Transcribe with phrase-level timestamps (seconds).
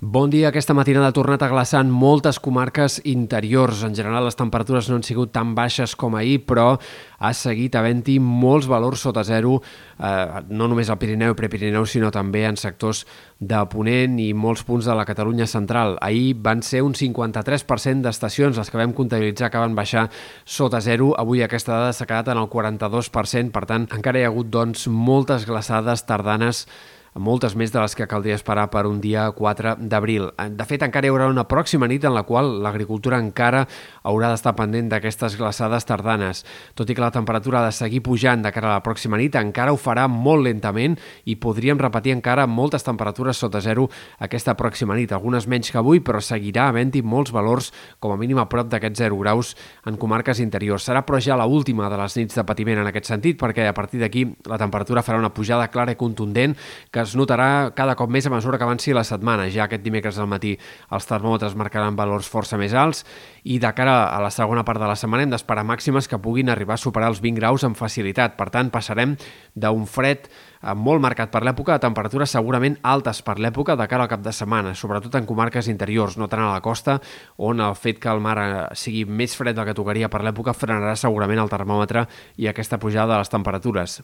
[0.00, 0.52] Bon dia.
[0.52, 3.80] Aquesta matinada ha tornat a glaçar en moltes comarques interiors.
[3.82, 6.76] En general, les temperatures no han sigut tan baixes com ahir, però
[7.18, 9.56] ha seguit havent-hi molts valors sota zero,
[9.98, 13.08] eh, no només al Pirineu i Prepirineu, sinó també en sectors
[13.40, 15.98] de Ponent i molts punts de la Catalunya central.
[16.00, 20.12] Ahir van ser un 53% d'estacions les que vam comptabilitzar que van baixar
[20.44, 21.10] sota zero.
[21.18, 24.86] Avui aquesta dada s'ha quedat en el 42%, per tant, encara hi ha hagut doncs,
[24.86, 26.68] moltes glaçades tardanes
[27.14, 30.28] moltes més de les que caldria esperar per un dia 4 d'abril.
[30.36, 33.64] De fet, encara hi haurà una pròxima nit en la qual l'agricultura encara
[34.02, 36.44] haurà d'estar pendent d'aquestes glaçades tardanes.
[36.74, 39.36] Tot i que la temperatura ha de seguir pujant de cara a la pròxima nit,
[39.40, 43.88] encara ho farà molt lentament i podríem repetir encara moltes temperatures sota zero
[44.18, 45.12] aquesta pròxima nit.
[45.12, 49.04] Algunes menys que avui, però seguirà havent-hi molts valors, com a mínim a prop d'aquests
[49.04, 49.54] 0 graus
[49.86, 50.86] en comarques interiors.
[50.88, 53.74] Serà però ja la última de les nits de patiment en aquest sentit, perquè a
[53.74, 56.56] partir d'aquí la temperatura farà una pujada clara i contundent
[56.90, 59.48] que es notarà cada cop més a mesura que avanci la setmana.
[59.52, 60.54] Ja aquest dimecres al matí
[60.94, 63.04] els termòmetres marcaran valors força més alts
[63.44, 66.50] i de cara a la segona part de la setmana hem d'esperar màximes que puguin
[66.50, 68.36] arribar a superar els 20 graus amb facilitat.
[68.38, 69.16] Per tant, passarem
[69.54, 70.28] d'un fred
[70.74, 74.32] molt marcat per l'època, de temperatures segurament altes per l'època de cara al cap de
[74.34, 76.98] setmana, sobretot en comarques interiors, no tant a la costa,
[77.36, 78.48] on el fet que el mar eh,
[78.78, 83.14] sigui més fred del que tocaria per l'època frenarà segurament el termòmetre i aquesta pujada
[83.14, 84.00] de les temperatures.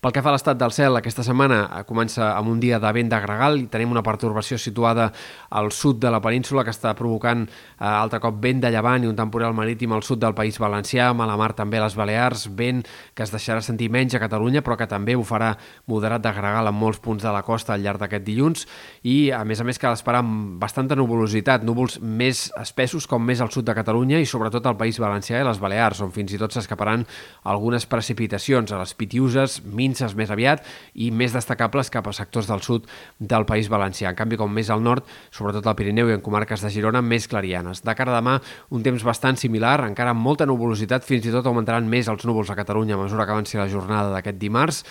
[0.00, 2.92] Pel que fa a l'estat del cel, aquesta setmana eh, comença amb un dia de
[2.92, 5.10] vent de gregal i tenim una pertorbació situada
[5.50, 9.10] al sud de la península que està provocant eh, altre cop vent de llevant i
[9.10, 12.48] un temporal marítim al sud del País Valencià, a la mar també a les Balears,
[12.56, 12.82] vent
[13.14, 15.52] que es deixarà sentir menys a Catalunya però que també ho farà
[15.92, 18.64] moderat de gregal en molts punts de la costa al llarg d'aquest dilluns
[19.04, 23.42] i, a més a més, cal esperar amb bastanta nuvolositat, núvols més espessos com més
[23.44, 26.40] al sud de Catalunya i sobretot al País Valencià i les Balears, on fins i
[26.40, 27.04] tot s'escaparan
[27.48, 32.64] algunes precipitacions a les Pitiuses, minces més aviat i més destacables cap a sectors del
[32.64, 34.12] sud del País Valencià.
[34.12, 37.28] En canvi, com més al nord, sobretot al Pirineu i en comarques de Girona, més
[37.30, 37.82] clarianes.
[37.84, 38.38] De cara a demà,
[38.72, 42.52] un temps bastant similar, encara amb molta nuvolositat, fins i tot augmentaran més els núvols
[42.52, 44.84] a Catalunya a mesura que avanci la jornada d'aquest dimarts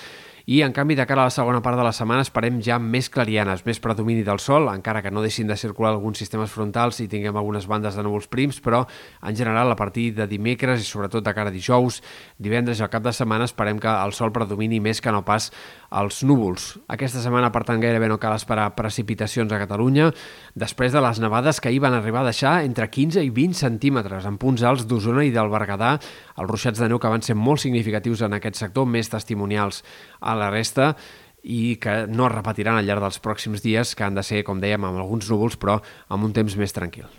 [0.52, 3.08] i en canvi de cara a la segona part de la setmana esperem ja més
[3.08, 7.06] clarianes, més predomini del sol, encara que no deixin de circular alguns sistemes frontals i
[7.08, 8.82] tinguem algunes bandes de núvols prims, però
[9.24, 12.02] en general a partir de dimecres i sobretot de cara a dijous,
[12.36, 15.54] divendres i al cap de setmana esperem que el sol predomini més que no pas
[15.88, 16.68] els núvols.
[16.92, 20.10] Aquesta setmana, per tant, gairebé no cal esperar precipitacions a Catalunya,
[20.52, 24.28] després de les nevades que ahir van arribar a deixar entre 15 i 20 centímetres
[24.28, 25.96] en punts alts d'Osona i del Berguedà,
[26.36, 29.84] els ruixats de neu que van ser molt significatius en aquest sector, més testimonials
[30.20, 30.94] a la resta
[31.42, 34.62] i que no es repetiran al llarg dels pròxims dies, que han de ser, com
[34.62, 35.80] dèiem, amb alguns núvols, però
[36.10, 37.10] amb un temps més tranquil.